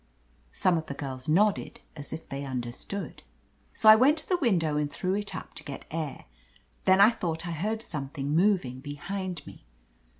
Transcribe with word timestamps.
Some 0.51 0.79
of 0.79 0.87
the 0.87 0.95
girls 0.95 1.27
nodded 1.29 1.79
as 1.95 2.11
if 2.11 2.27
they 2.27 2.43
under 2.43 2.71
stood. 2.71 3.21
"So 3.71 3.87
I 3.87 3.95
went 3.95 4.17
to 4.17 4.27
the 4.27 4.37
window 4.39 4.75
and 4.75 4.91
threw 4.91 5.13
it 5.13 5.35
up 5.35 5.53
to 5.53 5.63
get 5.63 5.85
air. 5.91 6.25
Then 6.85 6.99
I 6.99 7.11
thought 7.11 7.45
I 7.47 7.51
heard 7.51 7.83
something 7.83 8.35
moving 8.35 8.79
behind 8.79 9.45
me. 9.45 9.63